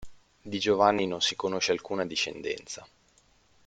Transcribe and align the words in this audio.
Di 0.41 0.57
Giovanni 0.57 1.05
non 1.05 1.21
si 1.21 1.35
conosce 1.35 1.73
alcuna 1.73 2.07
discendenza. 2.07 2.87